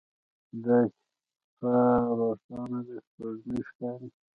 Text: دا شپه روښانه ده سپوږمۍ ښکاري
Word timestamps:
دا 0.63 0.77
شپه 1.45 1.73
روښانه 2.19 2.79
ده 2.87 2.95
سپوږمۍ 3.05 3.59
ښکاري 3.69 4.07